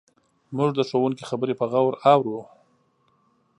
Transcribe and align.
موږ 0.55 0.69
د 0.75 0.79
ښوونکي 0.89 1.23
خبرې 1.29 1.53
په 1.59 1.65
غور 1.71 1.93
اورو. 2.11 2.39